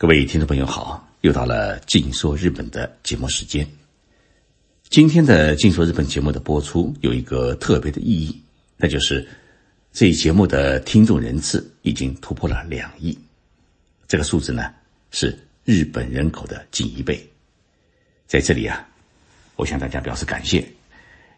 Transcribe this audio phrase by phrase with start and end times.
[0.00, 3.68] 各位听众朋友好，又到了《静说日本》的节目时间。
[4.88, 8.42] 今天的《静说日本》节目的播出有一个特别的意义，
[8.78, 9.28] 那就是
[9.92, 13.16] 这一节目的听众人次已经突破了两亿。
[14.08, 14.72] 这个数字呢，
[15.10, 17.22] 是日本人口的近一倍。
[18.26, 18.88] 在这里啊，
[19.54, 20.66] 我向大家表示感谢，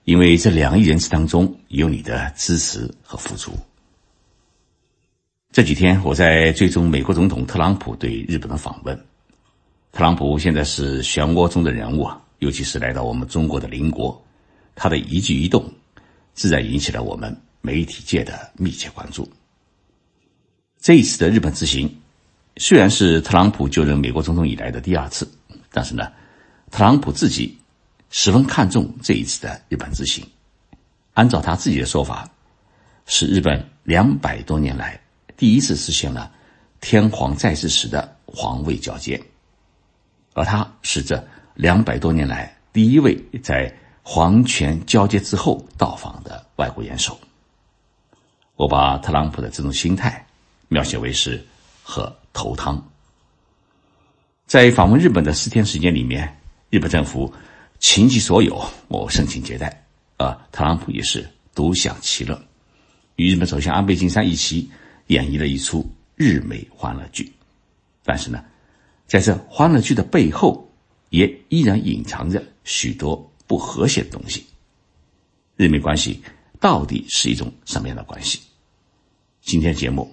[0.04, 3.58] 因为这两亿人次当中有你的支持和付出。
[5.52, 8.96] 这几天我在追踪美国总统特朗普对日本的访问。
[9.92, 14.18] 特朗普现在是漩涡中的人物啊，尤其是来到我们中国的邻国，
[14.74, 15.70] 他的一举一动，
[16.32, 19.30] 自然引起了我们媒体界的密切关注。
[20.80, 21.94] 这一次的日本之行，
[22.56, 25.30] 虽然是特朗普就任美国总统以来的第二次，
[25.70, 26.10] 但是呢，
[26.70, 27.54] 特朗普自己
[28.08, 30.26] 十分看重这一次的日本之行。
[31.12, 32.26] 按照他自己的说法，
[33.04, 34.98] 是日本两百多年来。
[35.36, 36.30] 第一次实现了
[36.80, 39.22] 天皇在世时的皇位交接，
[40.34, 41.22] 而他是这
[41.54, 47.18] 两百多年来第一位在皇权交接之后到访的外国元首。
[48.56, 50.24] 我把特朗普的这种心态
[50.68, 51.44] 描写为是
[51.82, 52.82] 喝头汤。
[54.46, 56.38] 在访问日本的四天时间里面，
[56.70, 57.32] 日本政府
[57.78, 59.84] 倾其所有，我盛情接待，
[60.18, 62.40] 而特朗普也是独享其乐，
[63.16, 64.70] 与日本首相安倍晋三一起。
[65.08, 65.84] 演绎了一出
[66.16, 67.32] 日美欢乐剧，
[68.04, 68.42] 但是呢，
[69.06, 70.68] 在这欢乐剧的背后，
[71.10, 74.46] 也依然隐藏着许多不和谐的东西。
[75.56, 76.22] 日美关系
[76.58, 78.40] 到底是一种什么样的关系？
[79.42, 80.10] 今天节目，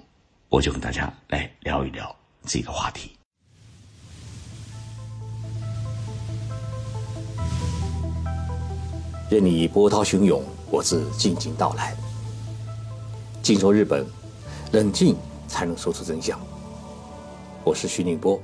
[0.49, 2.15] 我就跟大家来聊一聊
[2.45, 3.11] 这个话题。
[9.29, 11.95] 任你波涛汹涌，我自静静到来。
[13.43, 14.18] 静说日本。
[14.71, 15.17] 冷静
[15.47, 16.39] 才能说出真相。
[17.63, 18.39] 我是徐宁波，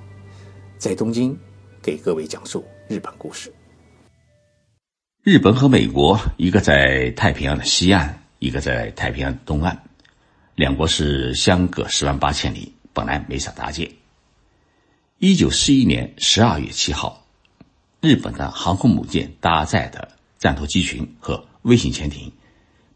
[0.80, 1.38] 在东京
[1.84, 3.54] 给各位讲述日本故事。
[5.22, 9.80] 日本和美国，一个在太平洋的西岸，一个在太平洋东岸，
[10.56, 13.92] 两国是相隔十万八千里，本来没啥大界。
[15.20, 17.24] 一九四一年十二月七号，
[18.02, 20.10] 日本的航空母舰搭载的
[20.40, 22.32] 战斗机群和微型潜艇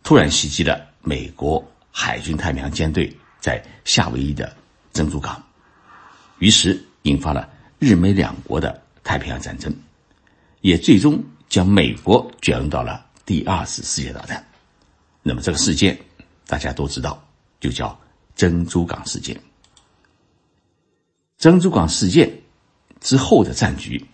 [0.01, 1.63] 突然袭击了美国。
[1.91, 4.55] 海军太平洋舰队在夏威夷的
[4.93, 5.41] 珍珠港，
[6.39, 9.73] 于是引发了日美两国的太平洋战争，
[10.61, 14.45] 也最终将美国卷入到了第二次世界大战。
[15.23, 15.97] 那么这个事件
[16.47, 17.21] 大家都知道，
[17.59, 17.99] 就叫
[18.35, 19.39] 珍珠港事件。
[21.37, 22.41] 珍珠港事件
[22.99, 24.05] 之后的战局，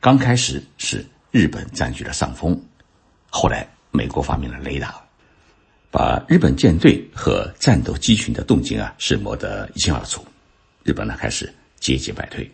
[0.00, 2.60] 刚开始是日本占据了上风，
[3.28, 5.02] 后来美国发明了雷达。
[5.90, 10.24] 把日本舰队和战斗机群的动静啊是摸得一清二楚，
[10.84, 12.48] 日本呢开始节节败退。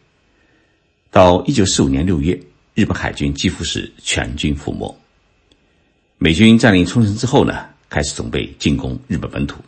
[1.10, 2.38] 到一九四五年六月，
[2.72, 4.98] 日本海军几乎是全军覆没。
[6.16, 9.60] 美军占领冲绳之后呢，开始准备进攻日本本土，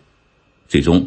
[0.66, 1.06] 最终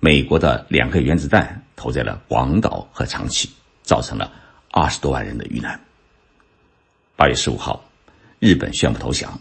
[0.00, 3.48] 美国的两颗原子弹投在了广岛和长崎，
[3.84, 4.32] 造成了
[4.72, 5.80] 二十多万人的遇难。
[7.14, 7.88] 八月十五号，
[8.40, 9.40] 日本宣布投降，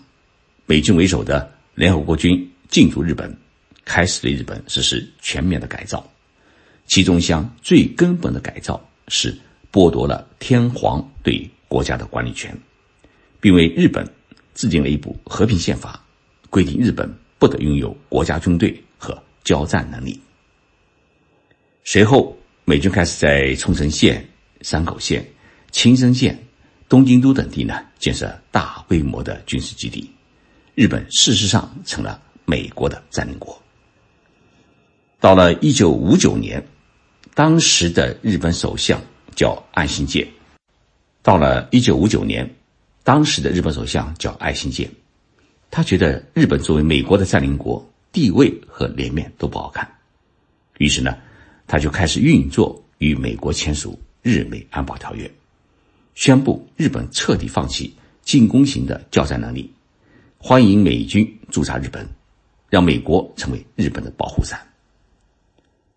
[0.68, 2.48] 美军为首的联合国军。
[2.70, 3.36] 进驻日本，
[3.84, 6.08] 开始对日本实施全面的改造，
[6.86, 9.36] 其中一项最根本的改造是
[9.72, 12.56] 剥夺了天皇对国家的管理权，
[13.42, 14.08] 并为日本
[14.54, 16.00] 制定了一部和平宪法，
[16.52, 20.20] 规定日本不得拥有国家军队和交战能力。
[21.84, 24.24] 随后，美军开始在冲绳县、
[24.62, 25.28] 山口县、
[25.72, 26.38] 青森县、
[26.88, 30.08] 东京都等地呢建设大规模的军事基地，
[30.76, 32.22] 日本事实上成了。
[32.50, 33.62] 美国的占领国。
[35.20, 36.66] 到了一九五九年，
[37.36, 39.00] 当时的日本首相
[39.36, 40.28] 叫岸信介。
[41.22, 42.50] 到了一九五九年，
[43.04, 44.90] 当时的日本首相叫爱新介，
[45.70, 49.88] 他觉得日本作为美国的占领国，地位和脸面都不好看，
[50.78, 51.16] 于是呢，
[51.68, 53.92] 他就开始运作与美国签署
[54.22, 55.28] 《日美安保条约》，
[56.16, 57.94] 宣布日本彻底放弃
[58.24, 59.72] 进攻型的交战能力，
[60.38, 62.08] 欢迎美军驻扎日本。
[62.70, 64.60] 让美国成为日本的保护伞。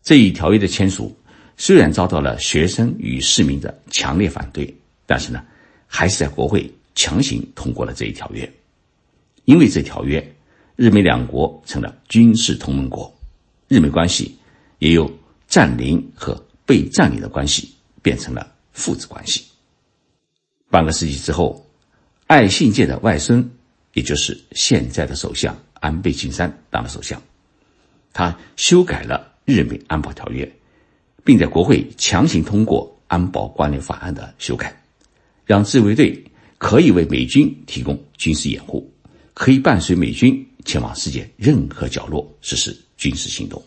[0.02, 1.16] 这一条约的签署
[1.56, 4.74] 虽然遭到了学生与市民的强烈反对，
[5.06, 5.44] 但是呢，
[5.86, 8.50] 还是在国会强行通过了这一条约。
[9.44, 10.34] 因为这条约，
[10.76, 13.12] 日美两国成了军事同盟国，
[13.68, 14.36] 日美关系
[14.78, 15.10] 也由
[15.46, 16.34] 占领和
[16.64, 19.44] 被占领的关系变成了父子关系。
[20.70, 21.64] 半个世纪之后，
[22.26, 23.48] 爱信介的外孙，
[23.92, 25.56] 也就是现在的首相。
[25.82, 27.20] 安倍晋三当了首相，
[28.12, 30.48] 他修改了日美安保条约，
[31.24, 34.80] 并在国会强行通过安保关联法案的修改，
[35.44, 36.24] 让自卫队
[36.56, 38.88] 可以为美军提供军事掩护，
[39.34, 43.60] 可以伴随美军前往世界任何角落实施军事行动。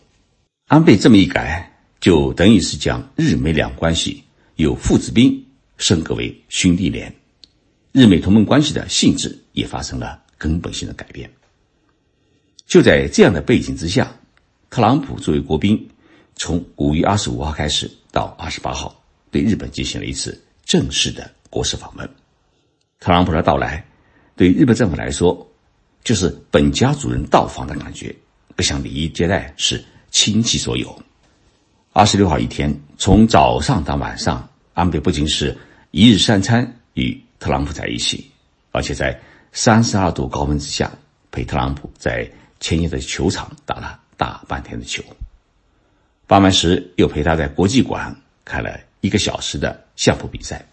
[0.68, 4.24] 安倍这么一改，就等于是将日美两关系
[4.54, 5.44] 由父子兵
[5.76, 7.14] 升格为兄弟连，
[7.92, 11.30] 日美同盟关系的性质也发生了根本性的改变。
[12.66, 14.10] 就在这样的背景之下，
[14.70, 15.88] 特朗普作为国宾，
[16.34, 22.08] 从五月二十五号开始到二十八号，对日本进行了一次正式的国事访问。
[22.98, 23.84] 特朗普的到来，
[24.34, 25.48] 对日本政府来说，
[26.02, 28.12] 就是本家主人到访的感觉，
[28.56, 31.00] 各项礼仪接待是倾其所有。
[31.92, 35.56] 二十六号一天，从早上到晚上，安倍不仅是
[35.92, 38.28] 一日三餐与特朗普在一起，
[38.72, 39.16] 而且在
[39.52, 40.90] 三十二度高温之下，
[41.30, 42.28] 陪特朗普在。
[42.66, 45.00] 前夜的球场打了大半天的球，
[46.26, 50.66] 傍晚时又陪他在国际馆看了一个小时的相扑比赛。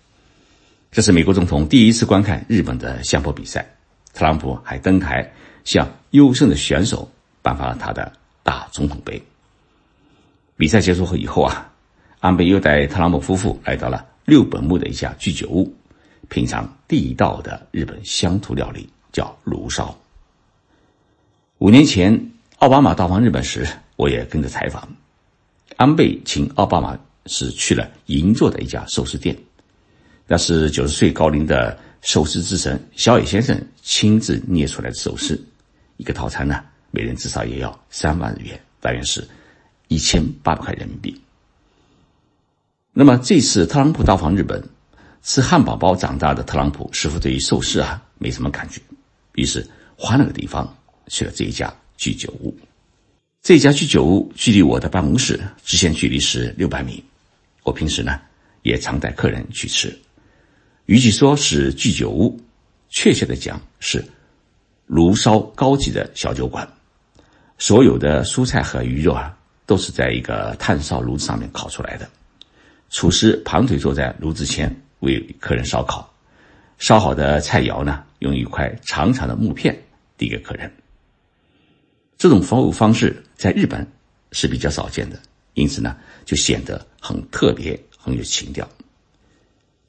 [0.92, 3.64] 这是美国总统第一次观看日本的相扑比赛。
[4.12, 5.32] 特朗普还登台
[5.66, 7.12] 向优胜的选手
[7.44, 8.12] 颁发了他的
[8.42, 9.22] 大总统杯。
[10.58, 11.72] 比赛结束后以后啊，
[12.22, 15.72] 安倍又带特朗普夫妇来到了六本木的一家居酒屋，
[16.28, 19.96] 品尝地道的日本乡土料理，叫炉烧。
[21.64, 23.66] 五年前，奥巴马到访日本时，
[23.96, 24.86] 我也跟着采访。
[25.78, 29.34] 安倍请奥巴马是去了银座的一家寿司店，
[30.28, 35.42] 那是九十岁高龄的寿司之神小野先生亲自捏出来的寿司。
[35.96, 36.62] 一个套餐呢，
[36.92, 39.26] 每人至少也要三万日元，大约是
[39.88, 41.18] 一千八百块人民币。
[42.92, 44.62] 那么这次特朗普到访日本，
[45.22, 48.82] 吃汉堡包长大的特朗普似乎对于寿司啊没什么感觉，
[49.36, 49.66] 于是
[49.96, 50.76] 换了个地方。
[51.08, 52.56] 去了这一家居酒屋，
[53.42, 57.04] 这家居酒屋距离我的办公室直线距离是六百米。
[57.64, 58.20] 我平时呢
[58.62, 59.98] 也常带客人去吃，
[60.86, 62.40] 与其说是居酒屋，
[62.90, 64.04] 确切的讲是
[64.86, 66.68] 炉烧高级的小酒馆。
[67.58, 72.10] 所有的蔬菜和鱼肉啊，都是在一个炭烧炉子上面烤出来的。
[72.90, 76.14] 厨师盘腿坐在炉子前为客人烧烤，
[76.78, 79.78] 烧好的菜肴呢，用一块长长的木片
[80.18, 80.70] 递给客人。
[82.24, 83.86] 这种服务方式在日本
[84.32, 85.20] 是比较少见的，
[85.56, 88.66] 因此呢，就显得很特别，很有情调。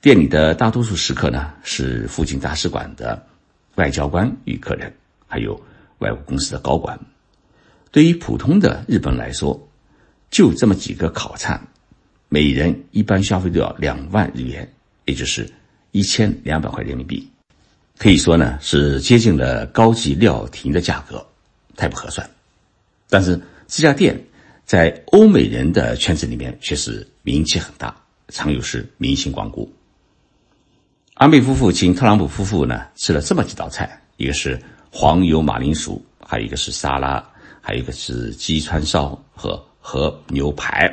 [0.00, 3.24] 店里的大多数食客呢，是附近大使馆的
[3.76, 4.92] 外交官与客人，
[5.28, 5.54] 还有
[5.98, 6.98] 外务公司的高管。
[7.92, 9.68] 对于普通的日本来说，
[10.28, 11.68] 就这么几个烤串，
[12.28, 14.68] 每人一般消费都要两万日元，
[15.04, 15.48] 也就是
[15.92, 17.30] 一千两百块人民币，
[17.96, 21.24] 可以说呢，是接近了高级料亭的价格。
[21.76, 22.28] 太不合算，
[23.08, 24.18] 但是这家店
[24.64, 27.94] 在欧美人的圈子里面却是名气很大，
[28.28, 29.70] 常有是明星光顾。
[31.14, 34.60] 安倍夫妇请特朗普夫妇呢吃了这么几道菜，一个是
[34.90, 37.24] 黄油马铃薯，还有一个是沙拉，
[37.60, 40.92] 还有一个是鸡川烧和和牛排，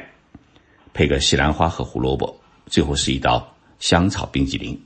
[0.94, 2.38] 配个西兰花和胡萝卜，
[2.68, 4.80] 最后是一道香草冰激凌。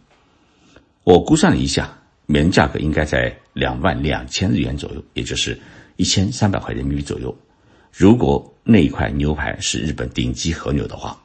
[1.03, 5.59] 我估算了一下，每人价格应该在两万两千日元左右，也就是。
[5.97, 7.36] 一千三百块人民币左右。
[7.92, 11.18] 如果那一块牛排是日本顶级和牛的话，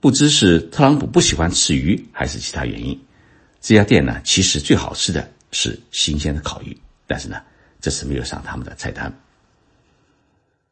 [0.00, 2.98] 不知是特朗普不喜欢吃鱼，还是其他原因，
[3.60, 6.76] 这家店呢，其实最好吃的是新鲜的烤鱼，
[7.06, 7.42] 但是呢，
[7.80, 9.12] 这次没有上他们的菜单。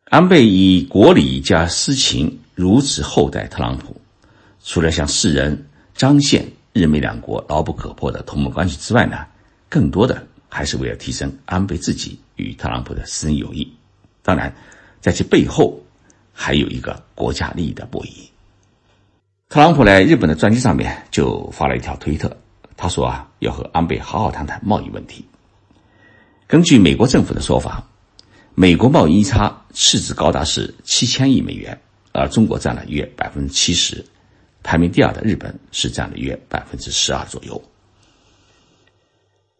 [0.04, 4.00] 安倍以国礼加私情如此厚待特朗普，
[4.62, 9.26] 除了向世人彰显日美两国牢不可破的同盟关系之外呢，
[9.68, 12.19] 更多的还是为了提升安倍自己。
[12.37, 13.69] 与特朗普的私人友谊，
[14.23, 14.55] 当然，
[15.00, 15.76] 在其背后
[16.33, 18.28] 还有一个国家利益的博弈。
[19.49, 22.37] 特朗普来日本的专机上面就发了一条推特，
[22.76, 25.25] 他说啊，要和安倍好好谈谈贸易问题。
[26.47, 27.85] 根据美国政府的说法，
[28.55, 31.76] 美国贸易逆差市值高达是七千亿美元，
[32.12, 34.05] 而中国占了约百分之七十，
[34.62, 37.61] 排名第二的日本是占了约百分之十二左右。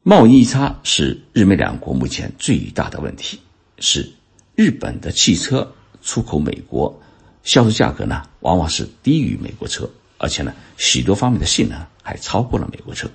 [0.09, 3.39] 贸易逆差是日美两国目前最大的问题，
[3.79, 4.11] 是
[4.57, 6.99] 日本的汽车出口美国，
[7.43, 9.87] 销售价格呢往往是低于美国车，
[10.17, 13.07] 而且呢许多方面的性能还超过了美国车。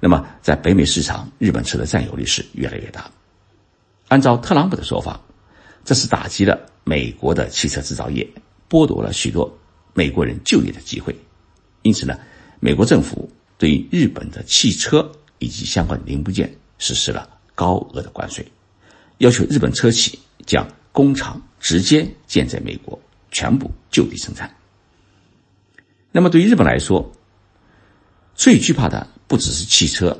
[0.00, 3.08] 那么在北美市场，日本车的占有率是越来越大。
[4.08, 5.20] 按照特朗普的说法，
[5.84, 8.28] 这是打击了美国的汽车制造业，
[8.68, 9.56] 剥夺了许多
[9.94, 11.16] 美国人就业的机会。
[11.82, 12.18] 因此呢，
[12.58, 15.08] 美国政府对于日本的汽车。
[15.38, 18.46] 以及相关零部件实施了高额的关税，
[19.18, 22.98] 要求日本车企将工厂直接建在美国，
[23.30, 24.54] 全部就地生产。
[26.12, 27.12] 那么对于日本来说，
[28.34, 30.18] 最惧怕的不只是汽车，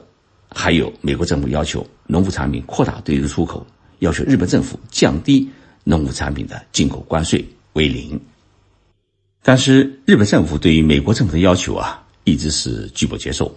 [0.51, 3.67] 还有美国政府要求农副产品扩大对日出口，
[4.01, 5.49] 要求日本政府降低
[5.85, 8.21] 农副产品的进口关税为零。
[9.43, 13.55] 但是日本政府对于美国政府的要求啊，一直是拒不接受，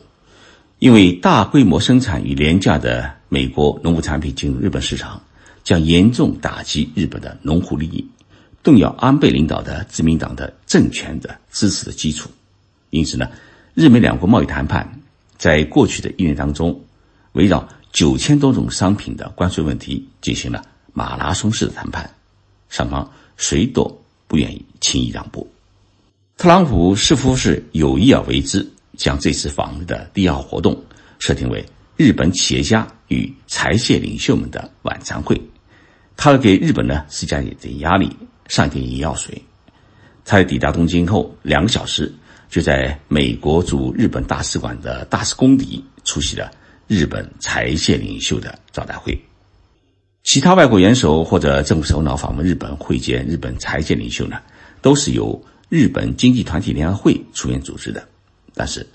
[0.79, 5.21] 因为大规模生产与廉价的美国农副产品进入日本市场，
[5.63, 8.05] 将严重打击日本的农户利益，
[8.63, 12.29] 动摇安倍领导的自民党的政权的支持的基础。
[12.89, 13.29] 因此呢。
[13.75, 14.99] 日美两国贸易谈判
[15.37, 16.77] 在过去的一年当中，
[17.33, 22.09] 围绕九千多种商品的关税问题进行了马拉松式的谈判，
[22.67, 25.49] 双方谁都不愿意轻易让步。
[26.35, 30.77] 特朗普似乎是有意而为之，将这次访日的第二活动
[31.19, 31.65] 设定为
[31.95, 35.41] 日本企业家与财界领袖们的晚餐会，
[36.17, 38.15] 他给日本呢施加一点压力，
[38.47, 39.41] 上一点眼药水。
[40.25, 42.13] 他抵达东京后两个小时。
[42.49, 46.49] 就在美国驻日本大使馆的大使公邸出席了
[46.87, 49.15] 日本财界领袖的招待会。
[50.23, 54.41] 其他外国元首或者政府首脑访问日本会见日本财界领袖呢，
[54.81, 55.39] 都是由
[55.69, 58.03] 日本经济团体联合会出面组织的。
[58.59, 58.85] 但是，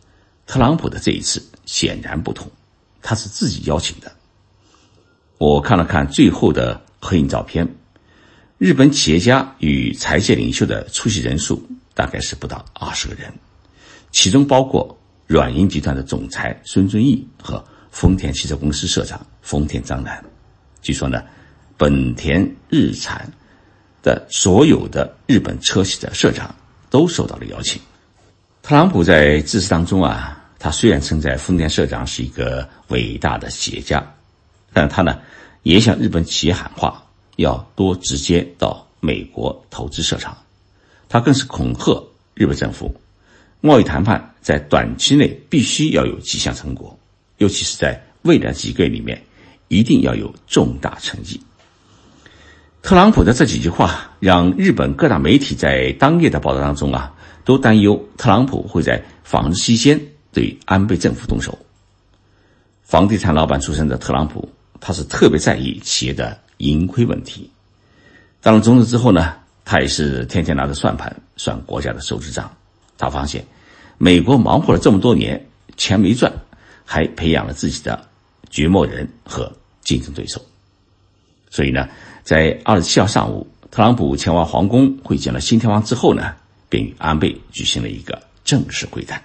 [0.47, 2.50] 特朗普的这一次显然不同，
[3.00, 4.12] 他是自己邀请的。
[5.38, 7.66] 我看了看最后的合影照片，
[8.59, 13.33] 日本企业家与财界领袖的出席人数大概是不到二十个人。
[14.12, 20.23] 其中包括软银集团的总裁孙正义和丰田汽车公司社长丰田章男。
[20.83, 21.23] 据说呢，
[21.78, 23.33] 本田、日产
[24.02, 26.54] 的所有的日本车企的社长
[26.90, 27.80] 都受到了邀请。
[28.66, 34.02] 特朗普在致辞当中啊，他虽然称赞丰田社长是一个伟大的企业家，
[34.73, 35.21] 但他呢
[35.64, 37.04] 也向日本企业喊话，
[37.37, 40.35] 要多直接到美国投资设厂。
[41.11, 42.02] 他更是恐吓
[42.33, 42.99] 日本政府。
[43.61, 46.99] 贸易谈判在短期内必须要有几项成果，
[47.37, 49.23] 尤其是在未来几个月里面，
[49.68, 51.38] 一定要有重大成绩。
[52.80, 57.12] 特朗普的这几句话让日本各大媒体在当夜的报道当中啊，
[57.45, 60.00] 都担忧特朗普会在访日期间
[60.33, 61.59] 对安倍政府动手。
[62.85, 64.49] 房地产老板出身的特朗普，
[64.81, 67.50] 他是特别在意企业的盈亏问题。
[68.40, 72.50] 当了总统之后呢，他也是天天拿着算盘算国家的收支账。
[72.97, 73.45] 他发现，
[73.99, 76.33] 美国忙活了这么多年，钱没赚，
[76.87, 78.02] 还培养了自己的
[78.49, 79.52] 掘墓人和
[79.83, 80.40] 竞争对手。
[81.50, 81.87] 所以呢，
[82.23, 86.37] 在二十七号上午，特朗普前往皇宫会见了新天王之后呢，
[86.69, 89.21] 便与安倍举行了一个正式会谈。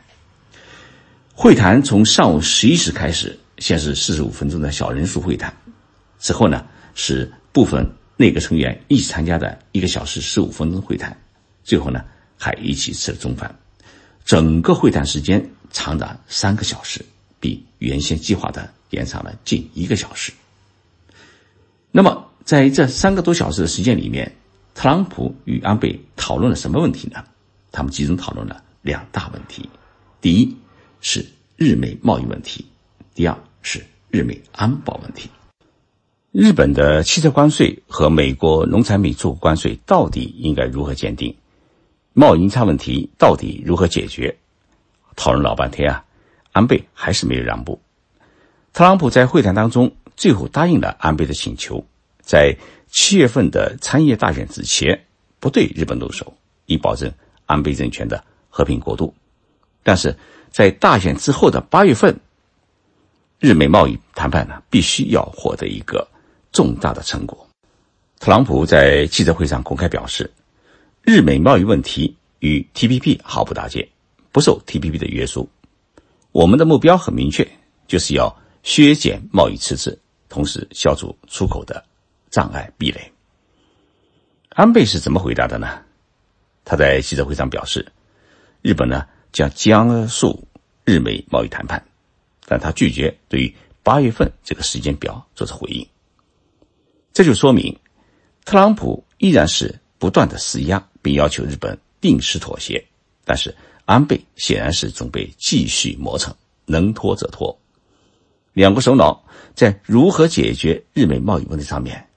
[1.35, 5.55] 会谈从上午十一时开始，先是四十五分钟的小人数会谈，
[6.17, 6.65] 之后呢
[6.95, 7.87] 是部分
[8.17, 11.15] 内阁成员一起参加的一个小时十五分钟会谈，
[11.63, 12.03] 最后呢。
[12.41, 13.53] 还一起吃了中饭，
[14.23, 17.03] 整个会谈时间长达三个小时，
[17.37, 20.31] 比原先计划的延长了近一个小时。
[21.91, 24.35] 那么，在这三个多小时的时间里面，
[24.73, 27.23] 特朗普与安倍讨论了什么问题呢？
[27.71, 29.69] 他们集中讨论了两大问题：
[30.19, 30.57] 第一
[30.99, 31.23] 是
[31.57, 32.65] 日美贸易问题，
[33.13, 35.29] 第二是日美安保问题。
[36.31, 41.35] 日本的汽车关税和美国农产品出口关税到底应该如何鉴定？
[42.13, 44.35] 贸易差问题到底如何解决？
[45.15, 46.03] 讨论老半天啊，
[46.51, 47.79] 安倍还是没有让步。
[48.73, 51.85] 特朗普在会谈当中最后答应了安倍的请求，
[52.29, 52.55] 在
[52.91, 55.07] 七月份的参议大选之前
[55.39, 56.35] 不对日本动手，
[56.67, 57.11] 以保证
[57.47, 59.15] 安倍政权的和平过渡。
[59.81, 60.15] 但是
[60.51, 62.19] 在大选之后的八月份，
[63.39, 66.07] 日美贸易谈判呢，必须要获得一个
[66.51, 67.47] 重大的成果。
[68.19, 70.31] 特朗普在记者会上公开表示。
[71.01, 73.89] 日美贸易问题与 TPP 毫不搭界，
[74.31, 75.49] 不受 TPP 的约束。
[76.31, 77.47] 我们的目标很明确，
[77.87, 81.83] 就是要削减贸易赤字，同时消除出口的
[82.29, 83.11] 障碍壁垒。
[84.49, 85.81] 安倍是怎么回答的呢？
[86.65, 87.91] 他在记者会上表示，
[88.61, 90.47] 日本呢将加速
[90.85, 91.83] 日美贸易谈判，
[92.45, 95.87] 但他拒绝对于八月份这个时间表做出回应。
[97.13, 97.79] 这就说明，
[98.45, 100.85] 特朗普依然是不断的施压。
[101.01, 102.85] 并要求日本定时妥协，
[103.23, 103.55] 但是
[103.85, 107.57] 安倍显然是准备继续磨蹭，能拖则拖。
[108.51, 109.23] 两国首脑
[109.55, 112.08] 在如何解决日美贸易问题上面，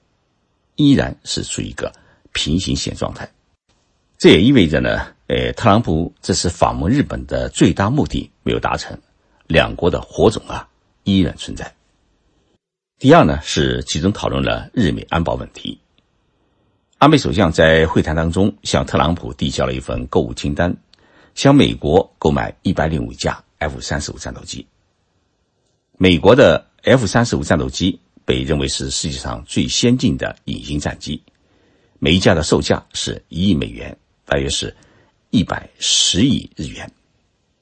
[0.75, 1.93] 依然是处于一个
[2.31, 3.29] 平行线状态。
[4.17, 8.99] 这也意味着呢，呃，特朗普这次访问日本的最大目的没有达成，
[9.47, 10.69] 两国的火种啊
[11.03, 11.75] 依然存在。
[12.99, 15.79] 第二呢，是集中讨论了日美安保问题。
[16.99, 20.77] 安倍首相在会谈当中向特朗普递交了一份购物清单，
[21.35, 24.67] 向美国购买一百零五架 F 三十五战斗机。
[25.97, 31.21] 美国的 F 三十五战斗机被认为是世界上最先进的隐形战机，
[31.99, 34.75] 每一架的售价是一亿美元，大约是
[35.29, 36.91] 一百十亿日元。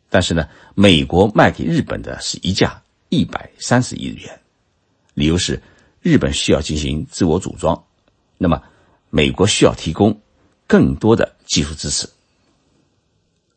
[0.10, 4.42] 但是呢，美国卖给日本的是一架一百三十亿日元，
[5.14, 5.62] 理由是
[6.02, 7.84] 日本需要进行自我组装，
[8.38, 8.62] 那么
[9.10, 10.22] 美国需要提供
[10.68, 12.10] 更多的技术支持。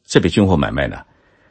[0.06, 1.04] 这笔军火买卖呢，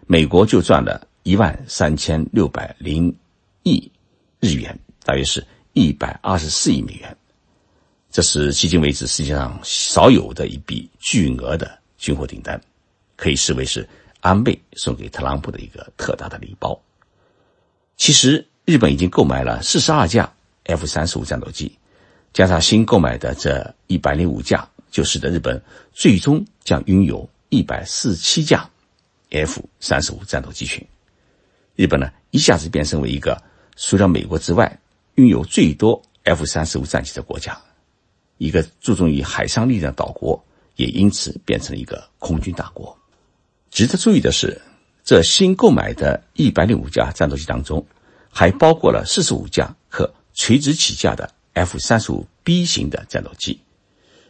[0.08, 1.08] 美国就赚了。
[1.26, 3.16] 一万三千六百零
[3.64, 3.90] 亿
[4.42, 7.18] 日元，大约是一百二十四亿美元。
[8.12, 12.62] 这是迄今为止世界上少有的一笔巨额的军火订单，
[13.16, 13.88] 可以视为是
[14.22, 16.80] 安倍送给特朗普的一个特大的礼包。
[17.98, 20.32] 其实，日本已经购买了四十二架
[20.66, 21.78] F 三十五战斗机，
[22.34, 28.70] 加上新购买的这一百零五架，就使得日本最终将拥有一百四十七架
[29.32, 30.86] F 三十五战斗机群。
[31.76, 33.42] 日本呢，一下子变成为一个
[33.76, 34.80] 除了美国之外
[35.16, 37.60] 拥有最多 F 三十五战机的国家，
[38.38, 40.44] 一个注重于海上力量的岛国，
[40.76, 42.98] 也因此变成了一个空军大国。
[43.70, 44.62] 值得注意的是，
[45.04, 47.86] 这新购买的一百零五架战斗机当中，
[48.30, 53.60] 还包括了四十五架可垂直起降的 F 三十五 B 型的战斗机。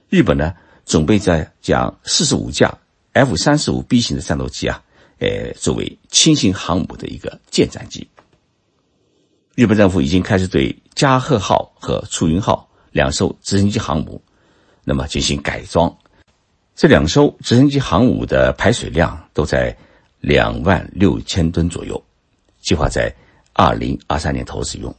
[0.09, 0.53] 日本呢，
[0.85, 2.77] 准备在将四十五架
[3.13, 4.83] F 三十五 B 型的战斗机啊。
[5.19, 8.05] 呃，作为轻型航母的一个舰载机，
[9.55, 14.19] 日本政府已经开始对加贺号和出云号两艘直升机航母，
[14.83, 15.95] 那么进行改装。
[16.75, 19.75] 这两艘直升机航母的排水量都在
[20.19, 22.03] 两万六千吨左右，
[22.61, 23.13] 计划在
[23.53, 24.93] 二零二三年投使用。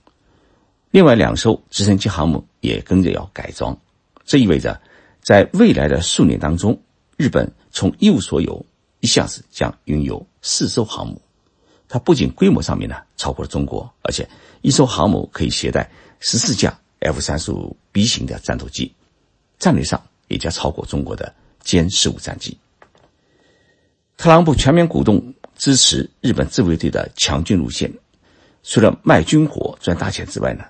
[0.92, 3.76] 另外两艘直升机航母也跟着要改装，
[4.24, 4.80] 这意味着
[5.20, 6.80] 在未来的数年当中，
[7.16, 8.64] 日本从一无所有。
[9.00, 11.20] 一下子将拥有四艘航母，
[11.88, 14.28] 它不仅规模上面呢超过了中国，而且
[14.62, 18.94] 一艘航母可以携带十四架 F 三十五 B 型的战斗机，
[19.58, 22.58] 战略上也将超过中国的歼十五战机。
[24.16, 27.92] 特朗普全面鼓动支持日本自卫队的强军路线，
[28.62, 30.64] 除了卖军火赚大钱之外呢，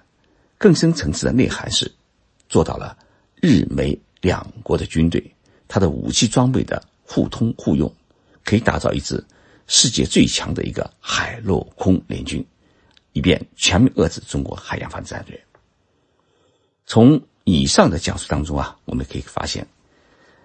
[0.58, 1.90] 更深层次的内涵是
[2.48, 2.96] 做到了
[3.36, 5.34] 日美两国的军队，
[5.68, 7.92] 它的武器装备的互通互用。
[8.46, 9.24] 可以打造一支
[9.66, 12.44] 世界最强的一个海陆空联军，
[13.12, 15.42] 以便全面遏制中国海洋反战略。
[16.86, 19.66] 从以上的讲述当中啊，我们可以发现，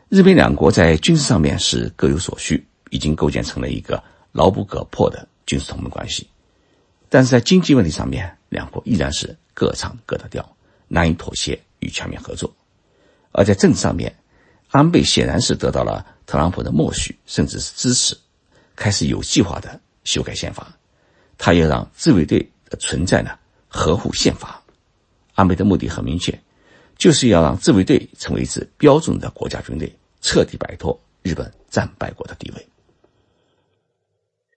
[0.08, 4.02] 日美两国在军事上面是各有所需，已经构建成了一个
[4.32, 6.28] 牢不可破的军事同盟关系。
[7.10, 10.56] 但是在经济问题上面，两国依然是各唱各的调，
[10.88, 12.54] 难以妥协与全面合作。
[13.32, 14.16] 而在政治上面，
[14.70, 16.06] 安倍显然是得到了。
[16.26, 18.16] 特朗普的默许甚至是支持，
[18.80, 20.74] 开始有计划的修改宪法。
[21.38, 22.40] 他要让自卫队
[22.70, 23.38] 的存在呢
[23.68, 24.62] 合乎宪法。
[25.36, 26.38] 安倍的目的很明确，
[26.98, 32.68] 就是要让自卫队成为一支标准的国家军队，彻底摆脱日本战败国的地位。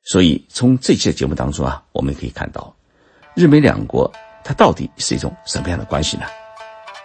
[0.05, 2.75] 所以从这期的节目当中啊，我们可以看到，
[3.35, 4.11] 日美两国
[4.45, 6.27] 它到底是一种什么样的关系呢？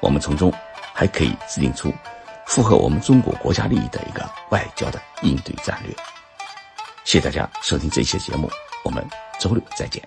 [0.02, 0.54] 我们从中
[0.94, 1.92] 还可以制定出。
[2.48, 5.94] 符合我们中国国家利益的一个外交的应对战略。
[7.08, 8.52] 谢谢大家收听这一期节目，
[8.84, 9.02] 我们
[9.40, 10.06] 周六再见。